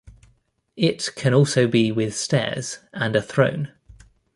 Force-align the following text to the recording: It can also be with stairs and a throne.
It 0.77 1.11
can 1.15 1.31
also 1.31 1.67
be 1.67 1.91
with 1.91 2.15
stairs 2.17 2.79
and 2.91 3.15
a 3.15 3.21
throne. 3.21 3.71